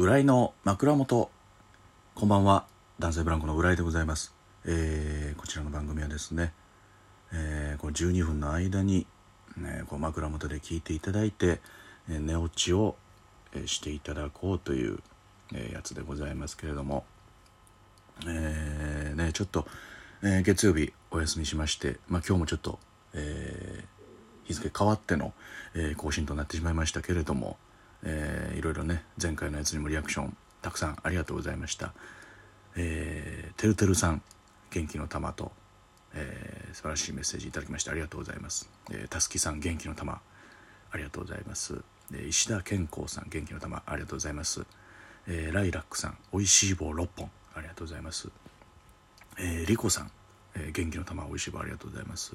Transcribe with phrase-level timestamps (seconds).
[0.00, 1.28] 浦井の枕元。
[2.14, 2.66] こんばんは。
[3.00, 4.32] 男性ブランコの浦井でございます、
[4.64, 6.52] えーこちらの番組はですね、
[7.32, 9.08] えーこの12分の間に、
[9.56, 11.58] ね、こう枕元で聞いていただいて、
[12.08, 12.94] え寝落ちを、
[13.52, 15.00] えしていただこうという、
[15.52, 17.04] えやつでございますけれども
[18.24, 19.66] えーねちょっと、
[20.22, 22.78] え月曜日お休みしまして、まあ、今日もちょっと、
[23.14, 23.84] え
[24.44, 25.32] 日付変わっての、
[25.74, 27.56] え更新となってしまいましたけれども、
[28.04, 31.92] えーいろいろね前回のやつにもリアクションたくさんありがとうございました。
[32.76, 34.22] えーてるてるさん
[34.70, 35.52] 元気の玉と、
[36.14, 40.20] えー素晴らしいメッセージいただきましてありがとうございます、えーたすきさん元気の玉
[40.90, 44.64] ありがとうございます、で石田健康さん元気の玉ありがとうございます、
[45.26, 48.28] えーライラックさんおいしい棒6本ありがとうございます。
[49.38, 50.10] えー、リコさん、
[50.54, 52.34] えー元気の玉おいしい棒ありがとうございます。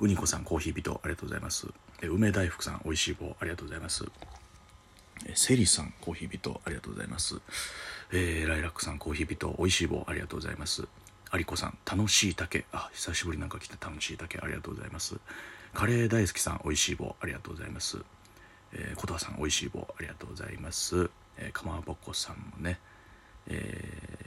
[0.00, 1.66] ウニコさんコーヒー人ありがとうございます、
[2.02, 4.04] えー梅大福さんおいしい棒ありがとうございます。
[5.34, 7.40] セリさんコーヒー人ありがとうございます、
[8.12, 10.86] えーライラックさんコーヒー人おいしい棒ありがとうございます。
[11.30, 12.64] アリコさん楽しい竹。
[12.72, 15.16] あ久しぶりなんか来て楽しい竹ありがとうございます。
[15.74, 17.98] カレー大好きさんおいしい棒ありがとうございます。
[18.72, 22.78] えー、琴葉さんおいしい棒ありがとうございます、えー、かまぼこさんもね、
[23.46, 23.84] え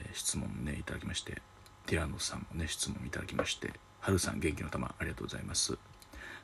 [0.08, 1.40] ー質問ねいただきまして
[1.86, 5.78] ティラノさんもね質問いただきましてはるさん元気の玉ありがとうございます。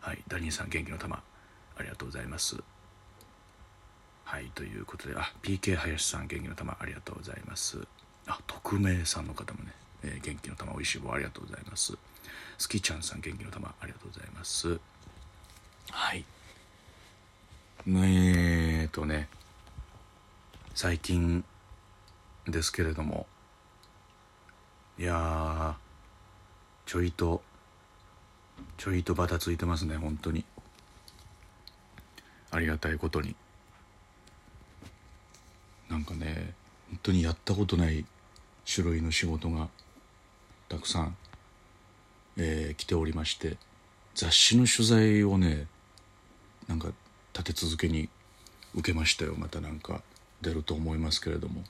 [0.00, 1.22] はいダニーさん元気の玉
[1.76, 2.56] ありがとうございます。
[4.28, 7.78] はいということであ PK 林さん元気の玉ありがとうございます。
[8.26, 9.72] あ匿名さんの方もね、
[10.04, 11.96] えー元気の玉おいしい棒ありがとうございます。
[12.58, 14.78] スキちゃんさん元気の玉ありがとうございます。
[15.90, 16.26] はい。
[17.86, 19.28] えーとね
[20.74, 21.42] 最近
[22.46, 23.26] ですけれども
[24.98, 25.74] いや
[26.84, 27.40] ちょいと
[28.76, 30.44] ちょいとバタついてますね本当に。
[32.50, 33.34] ありがたいことに。
[35.88, 36.54] なんかね
[36.90, 38.04] 本当にやったことない
[38.70, 39.68] 種類の仕事が
[40.68, 41.16] たくさん、
[42.36, 43.56] えー来ておりまして
[44.14, 45.66] 雑誌の取材をね
[46.66, 46.88] なんか
[47.32, 48.08] 立て続けに
[48.74, 49.34] 受けましたよ。
[49.36, 50.02] またなんか
[50.42, 51.62] 出ると思いますけれども。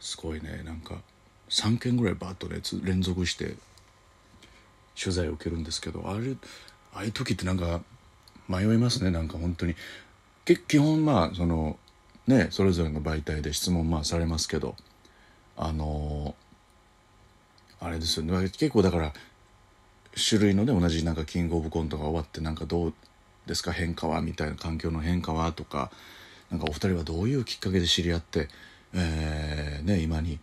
[0.00, 0.62] すごいね。
[0.64, 0.96] なんか
[1.48, 3.56] 3件ぐらいバーッとね連続して
[5.00, 6.36] 取材を受けるんですけどあれ
[6.94, 7.82] ああいう時ってなんか
[8.48, 9.10] 迷いますね。
[9.10, 9.74] なんか本当に。
[10.44, 11.76] 基本まあその
[12.26, 14.74] ねそれぞれの媒体で質問まあされますけど
[15.56, 16.34] あの
[17.80, 18.48] あれですよね。
[18.50, 19.12] 結構だから
[20.16, 22.94] 種類のね同じなんかキングオブコントが終わってなんかどう
[23.46, 25.90] ですか変化はみたいな環境の変化はとか
[26.50, 28.48] なんかお二人はどういうきっかけで知り合って、
[28.94, 30.38] えーね、今に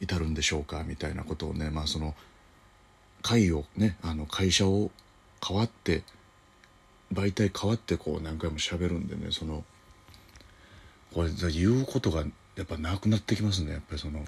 [0.00, 2.14] 至るんでしょうかみたいなことをねまあその
[3.22, 4.90] 会をねあの会社を
[5.46, 6.02] 変わって
[7.12, 9.64] 媒体変わってこう何回も喋るんでねその
[11.16, 12.24] これ言うことが
[12.56, 13.72] やっぱなくなってきますね。
[13.72, 14.22] やっぱりその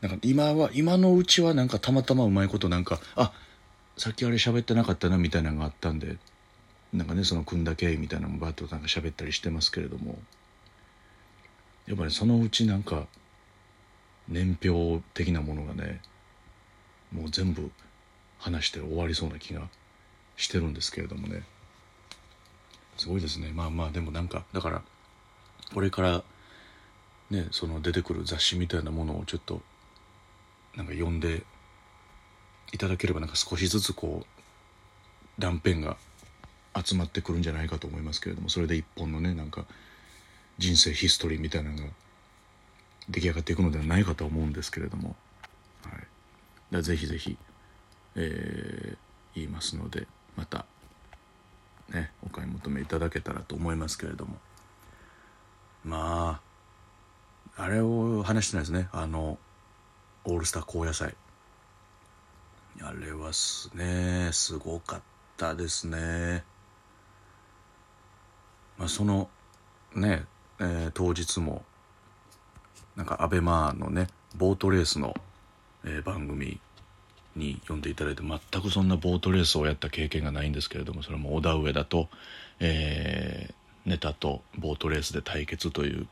[0.00, 3.32] なんか今は今のうちはなんかたまたまうまいことなんかあ
[3.96, 6.16] さっきあれ喋ってなかったなみたいなのがあったんで
[6.92, 10.18] なんかねその組んだ経緯みたいなのもバッとなんか喋ったりしてますけれども
[11.86, 13.06] やっぱりそのうちなんか
[14.26, 16.00] 年表的なものがね
[17.12, 17.70] もう全部
[18.40, 19.68] 話して終わりそうな気が
[20.36, 21.44] してるんですけれどもね。
[23.00, 23.50] すごいですね。
[23.54, 24.82] まあまあでもなんかだから
[25.72, 26.22] これから
[27.30, 29.60] ねその出てくる雑誌みたいなものをちょっと
[30.76, 31.42] なんか読んで
[32.72, 35.96] いただければなんか少しずつこう断片が
[36.76, 39.64] 集まってくるんじゃないかと思いますけれどもそれで一本のねなんか
[40.58, 41.84] 人生ヒストリーみたいなのが
[43.08, 45.16] 出来上がっていくのではないかと思うんですけれども、
[45.82, 46.06] はい、だか
[46.70, 47.36] らぜひぜひ、
[48.14, 50.06] えー言いますので
[50.36, 50.66] また
[51.90, 54.36] ねお買い求めいただけたらと思いますけれども。
[55.84, 56.40] ま
[57.56, 58.88] ああれを話してないですね。
[58.92, 59.38] あの
[60.24, 61.14] オールスター高野菜。
[62.82, 65.00] あれはすねすごかっ
[65.36, 66.44] たですね。
[68.78, 69.28] まあその
[69.94, 70.24] ね、
[70.58, 71.64] えー当日も
[72.96, 75.14] なんかアベマのねボートレースの、
[75.84, 76.60] えー番組
[77.36, 82.08] に呼んでいただいて全くそんなボートレースをやった経験がないんですけれどもそれも小田上田と、
[82.58, 86.06] えーネタとボートレースで対決という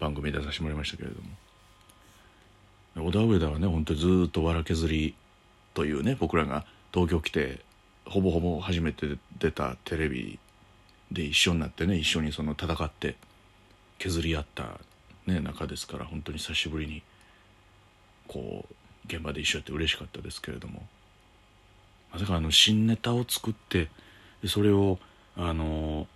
[0.00, 1.28] 番組で出させてもらいましたけれども。
[3.06, 5.14] 小田上田はね本当にずっと「わら削り」
[5.74, 7.60] というね僕らが東京来て
[8.06, 10.38] ほぼほぼ初めて出たテレビ
[11.12, 13.14] で一緒になってね一緒にその戦って
[13.98, 14.80] 削り合った、
[15.26, 17.02] ね、中ですから本当に久しぶりに
[18.26, 18.74] こう
[19.08, 20.86] 現場で一緒やって嬉しかったですけれども。
[22.12, 23.88] まさかあの新ネタを作って
[24.42, 24.98] でそれを
[25.36, 26.06] あの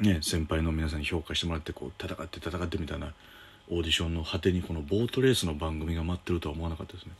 [0.00, 3.12] ね先輩の皆さんに評価してもらってこう戦って戦ってみたいな
[3.70, 7.12] オーディションの果てにこのボートレースの番組が待ってるとは思わなかったですね。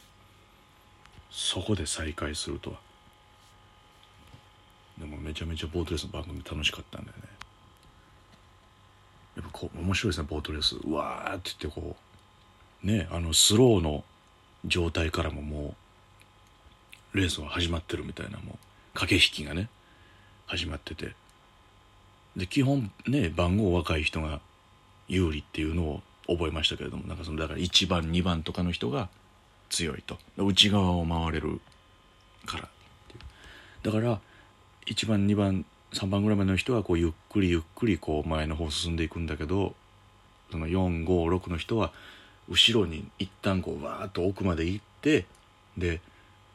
[1.30, 2.80] そこで再会するとは。
[4.98, 7.22] でもめちゃめちゃボートレースの番組楽しかったんだよね。
[9.36, 10.76] やっぱこう面白いですねボートレース。
[10.76, 11.96] うわーって言ってこ
[12.84, 14.04] うねあのスローの
[14.64, 15.74] 状態からもも
[17.14, 18.56] うレースは始まってるみたいなもう
[18.94, 19.68] 駆け引きがね
[20.46, 21.14] 始まってて。
[22.36, 24.40] で基本ね番号若い人が
[25.06, 29.10] 有利っていうのを覚えましたけれどもなんかそのだから1番2番とかの人が
[29.68, 30.18] 強いと。
[30.38, 31.60] 内側を回れる
[32.46, 32.68] から
[33.82, 34.20] だから
[34.86, 39.74] 1番2番3番ぐらいまでの人はこうゆっくりゆっくりこう前の方進んでいくんだけど
[40.50, 41.92] その456の人は
[42.48, 45.26] 後ろに一旦こうわーっと奥まで行って
[45.78, 46.00] で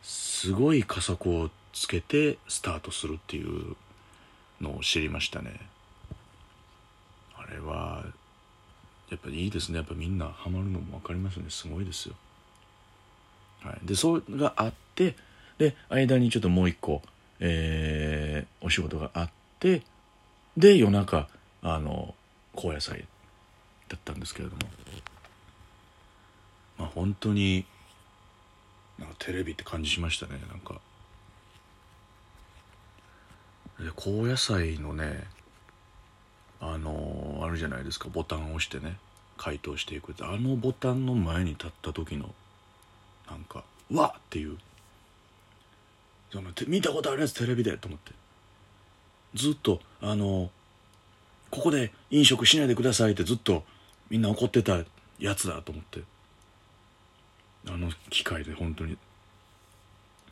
[0.02, 3.76] すごい加速をつけてスタートするっていう
[4.62, 5.60] のを知りましたね。
[7.36, 8.04] あれは
[9.10, 9.78] やっぱりいいですね。
[9.78, 11.46] やっぱみんなハマるのも分かりますね。
[11.50, 12.16] すごいですよ、
[13.62, 15.16] はい、でそれがあって
[15.58, 17.02] で間にちょっともう一個
[17.40, 19.30] えー、お仕事があっ
[19.60, 19.84] て
[20.56, 21.28] で夜中
[21.62, 22.16] あの
[22.56, 23.06] 高野菜
[23.90, 24.62] だったんですけれども。
[26.78, 27.66] まあ本当に
[29.00, 30.80] なんかテレビって感じしましたねなんか。
[33.80, 35.24] で高野菜のね
[36.60, 38.98] あのあるじゃないですかボタンを押してね
[39.38, 42.34] 解凍していくあのボタンの前に立った時の
[43.30, 43.64] なんか
[43.94, 44.58] 「わっ!」っていう。
[46.32, 48.12] その見たことあるやつテレビでと思って。
[49.34, 50.50] ずっとあの
[51.52, 53.64] ここで飲食しないでくださいってずっと
[54.10, 54.84] みんな怒ってた
[55.20, 56.02] やつだと思って。
[57.68, 58.98] あの機械で本当に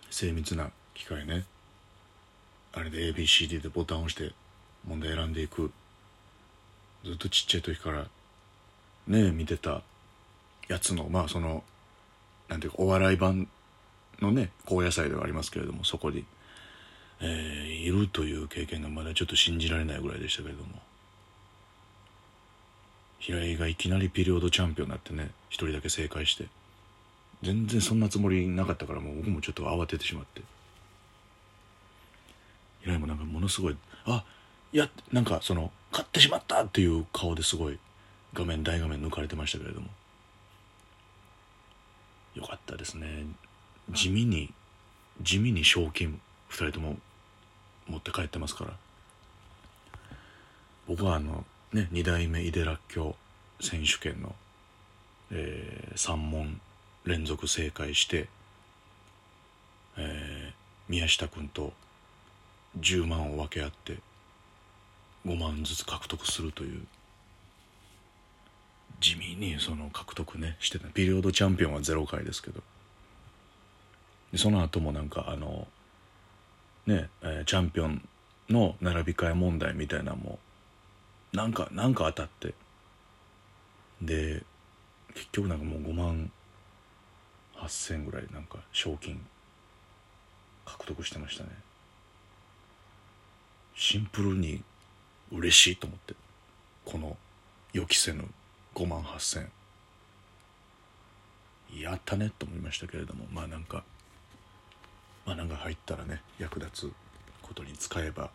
[0.10, 1.46] 精密な機械ね。
[2.74, 4.34] あれで ABCD でボタンを押して
[4.88, 5.72] 問題選んでいく。
[7.04, 8.08] ずっとちっちゃい時から
[9.08, 9.82] ね見てた
[10.68, 11.64] やつのまあその
[12.50, 13.48] なんていうかお笑い版
[14.22, 16.26] のね高野菜ではありますけれどもそこに、
[17.22, 20.82] えー、いるという経験がまだちょっと信じられないぐらいでしたけれども。
[23.20, 26.48] 平井がいきなりピリオドチャンピオンになってね一人だけ正解して。
[27.44, 30.42] 全然そんなつもりなかったからもう僕もちょっと慌ててしまって。
[32.82, 34.24] 平井もなんかものすごいあ
[34.72, 37.80] いやなんかその勝ってしまったっていう顔ですごい
[38.34, 39.88] 画面大画面抜かれてましたけれども。
[42.36, 43.26] よかったですね。
[43.92, 44.54] 地味に
[45.22, 46.98] 地味に賞金2人とも
[47.88, 48.74] 持って帰ってますから。
[50.88, 53.16] 僕はあのね2代目井出らっきょ
[53.60, 54.36] う選手権の、
[55.32, 56.60] えー、3問
[57.06, 58.28] 連続正解して、
[59.98, 60.54] えー、
[60.90, 61.74] 宮下君と
[62.80, 63.98] 10万を分け合って
[65.25, 66.81] 5万ずつ獲得するという
[69.00, 70.88] 地味にその獲得ねしてた。
[70.88, 72.62] ピリオドチャンピオンは0回ですけど。
[74.31, 75.68] でその後もなんかあの
[76.86, 78.08] ね、え、チャンピオン
[78.50, 80.40] の並び替え問題みたいなも
[81.34, 82.54] なんかなんか当たって。
[84.01, 84.44] で
[85.13, 86.31] 結局なんかもう5万
[87.57, 89.25] 8,000ぐらいなんか賞金
[90.66, 91.50] 獲得してましたね。
[93.75, 94.63] シンプルに
[95.31, 96.16] 嬉しいと思って
[96.86, 97.18] この
[97.74, 98.25] 予期せぬ
[98.74, 99.48] 5万8,000
[101.82, 103.84] やったねと思いましたけれどもまあなんか
[105.25, 106.91] 穴が入ったらね役立つ
[107.41, 108.30] ことに使えば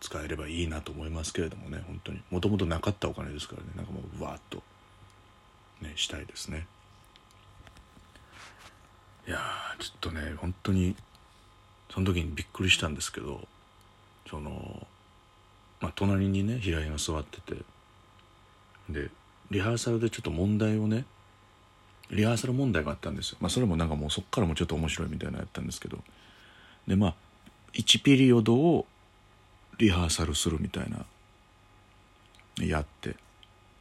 [0.00, 2.20] 使えればいいなと思いますけれどもね本当に。
[2.30, 4.62] もともとなかったお金ですからねなんかもうわーっと
[5.80, 6.66] ねしたいですね。
[9.26, 9.38] いや
[9.78, 10.94] ちょっとね本当に
[11.90, 13.40] その時にびっくりしたんですけど
[14.28, 14.86] その
[15.80, 17.62] まあ隣にね平井が座ってて
[18.88, 19.10] で
[19.50, 21.04] リハーサルでちょっと問題をね
[22.10, 25.98] リハーサル問題があったんですよ、まあ、それもなんかもうそっからもちょっと面白いみたいなのやったんですけど
[26.86, 27.14] でまあ
[27.72, 28.86] 1ピリオドを
[29.78, 31.04] リハーサルするみたいな
[32.64, 33.16] やって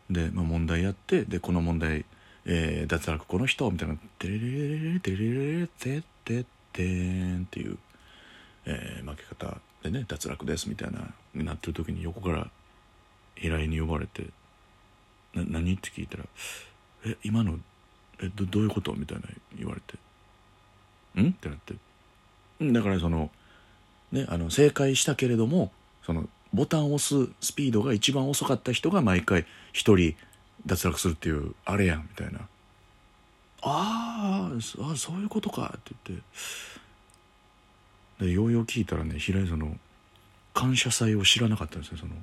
[0.10, 2.06] で、まあ、問題やってでこの問題、
[2.46, 7.78] えー、脱落この人みたいな「テレレレレレテレレレテテテン」っていう、
[8.66, 12.50] えー、負け方でね脱落ですみたいなになってる時に横から
[13.36, 14.28] 平井に呼ばれて
[15.34, 16.26] 「な何?」って聞いたら
[17.06, 17.60] 「え今の
[18.22, 19.24] えどどういうこと?」みたいな
[19.58, 19.98] 言われて
[21.22, 21.74] 「ん?」ってなって
[22.62, 23.32] だからその
[24.12, 25.72] ねあの正解したけれども
[26.04, 30.16] そのボタンを押すスピードが一番遅かった人が毎回一人
[30.66, 32.40] 脱落するっていうあれやんみたいな
[33.62, 36.26] 「ああそういうことか」って言って。
[38.20, 39.78] でようよう聞いたらね平井その
[40.54, 42.16] 感謝祭を知らなかったんですねその。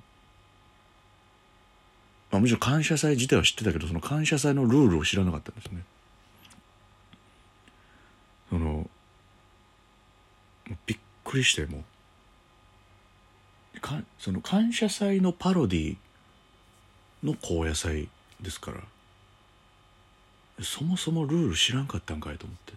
[2.30, 5.84] まあ、もちろん感謝祭自体は知ってたけどその感謝祭のルールを知らなかったんですね。
[8.48, 8.88] その
[10.86, 11.84] びっくりしてもう。
[13.80, 15.96] かその感謝祭のパロディ
[17.22, 18.08] の高野菜
[18.42, 18.80] ですから。
[20.60, 22.74] そもそもルール知らんかったんかいと思って。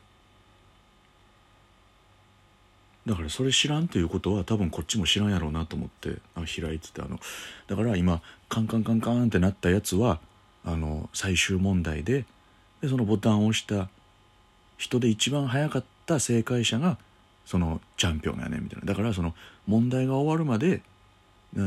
[3.05, 7.19] だからそれ知らんということは多分こっちも知らんやろうなと思ってあの開いててあの
[7.67, 10.19] だから今カンカンカンカンってなったやつは
[10.63, 12.25] あの最終問題で
[12.81, 13.89] でそのボタンを押した
[14.77, 16.97] 人で一番早かった正解者が
[17.45, 18.85] そのチャンピオンやねみたいな。
[18.85, 19.35] だからその
[19.67, 20.81] 問題が終わるまで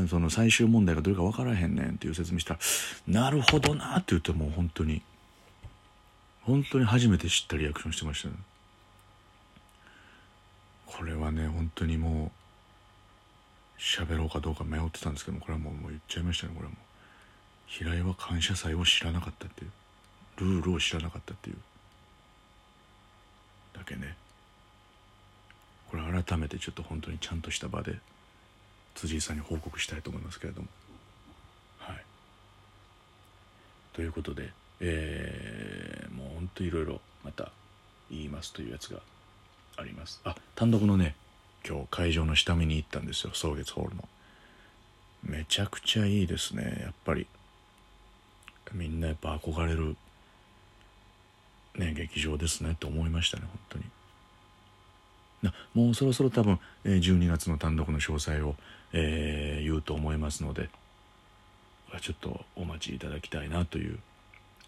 [0.07, 2.59] その最終問題がどれか分からへんねんっていう説明したら
[3.07, 5.01] 「なるほどな」って言ってもう本当に。
[6.43, 8.35] 本当に初めて知ったリアクションしてましたね。
[10.87, 12.31] これはね本当にも
[13.77, 16.53] う喋ろうかどうか迷ってたんですけどもこれはもうもう言っちゃいましたね。
[16.55, 16.79] これはもう
[17.67, 19.71] 平井は感謝祭を知らなかったっていう。
[20.37, 21.57] ルールを知らなかったっていう。
[23.73, 24.15] だけね。
[25.91, 27.99] これ改めてちょっと本当にちゃんとした場で
[28.95, 30.67] 辻井さんに報告したいと思いますけれども。
[31.79, 32.03] はい。
[33.93, 37.51] ということでえー、もうほんといろいろまた
[38.09, 38.99] 言いますというやつが
[39.77, 40.21] あります。
[40.23, 41.15] あ単独のね
[41.67, 43.31] 今日会場の下見に行ったんですよ。
[43.31, 44.07] 草月ホールの。
[45.21, 47.27] めちゃくちゃいいですねやっぱり。
[48.71, 49.97] みんなやっぱ憧れる
[51.75, 53.85] ね劇場ですねと思いましたね本当に。
[55.73, 58.55] もうそろそろ多分12月の単独の詳細を、
[58.93, 60.69] えー、言うと思いますので
[62.01, 63.99] ちょっとお待ちいただきたいなという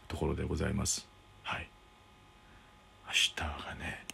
[0.07, 1.07] ところでございます。
[1.43, 1.67] はい。
[3.07, 4.05] 明日がね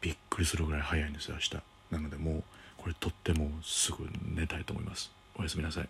[0.00, 1.56] びっくりするぐらい早いんですよ明日。
[1.90, 2.42] なのでもう
[2.76, 5.10] これ撮ってもすぐ寝たいと思います。
[5.36, 5.88] おやすみなさい。